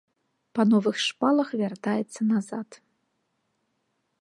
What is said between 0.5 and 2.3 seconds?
Па новых шпалах вяртаецца